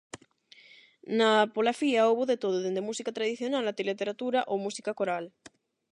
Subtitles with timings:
[1.17, 5.25] Na "Polafía" houbo de todo, dende música tradicional ata literatura ou música coral.